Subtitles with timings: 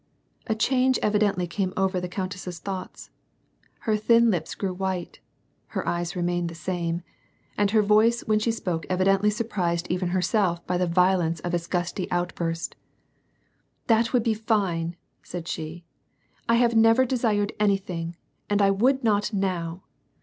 [0.27, 3.11] '* A change evidently came over the countess's thoughts;
[3.81, 5.19] her thin lips grew white
[5.77, 7.03] (her eyes remained the same)
[7.55, 11.67] and her Toice when she spoke evidently surprised even herself by the violence of its
[11.67, 12.75] gusty outburst.
[13.85, 15.83] "That would be fine," said she.
[16.49, 18.15] "I have never desired any thing,
[18.49, 19.83] and I would not now."